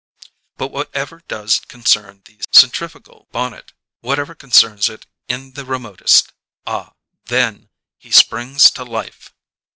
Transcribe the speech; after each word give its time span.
But 0.57 0.69
whatever 0.71 1.21
does 1.27 1.59
concern 1.59 2.23
the 2.25 2.41
centrifugal 2.51 3.27
bonnet, 3.31 3.71
whatever 3.99 4.33
concerns 4.33 4.89
it 4.89 5.05
in 5.27 5.51
the 5.53 5.63
remotest 5.63 6.33
ah, 6.65 6.93
then 7.25 7.69
he 7.99 8.09
springs 8.09 8.71
to 8.71 8.83
life! 8.83 9.31